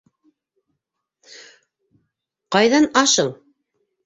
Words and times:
Ҡайҙан 2.57 2.89
ашың? 3.05 3.31